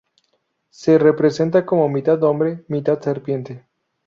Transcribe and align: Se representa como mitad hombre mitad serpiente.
Se 0.71 0.97
representa 0.97 1.63
como 1.63 1.87
mitad 1.87 2.23
hombre 2.23 2.65
mitad 2.67 2.99
serpiente. 3.01 3.67